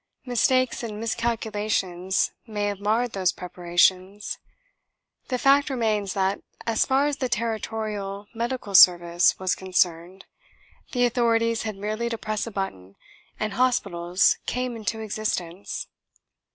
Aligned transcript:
Mistakes 0.25 0.81
and 0.81 0.99
miscalculations 0.99 2.31
may 2.47 2.65
have 2.65 2.79
marred 2.79 3.11
those 3.11 3.31
preparations: 3.31 4.39
the 5.27 5.37
fact 5.37 5.69
remains 5.69 6.15
that, 6.15 6.41
as 6.65 6.87
far 6.87 7.05
as 7.05 7.17
the 7.17 7.29
Territorial 7.29 8.25
Medical 8.33 8.73
Service 8.73 9.37
was 9.37 9.53
concerned, 9.53 10.25
the 10.91 11.05
authorities 11.05 11.61
had 11.61 11.75
merely 11.75 12.09
to 12.09 12.17
press 12.17 12.47
a 12.47 12.51
button 12.51 12.95
and 13.39 13.53
hospitals 13.53 14.39
came 14.47 14.75
into 14.75 15.01
existence. 15.01 15.85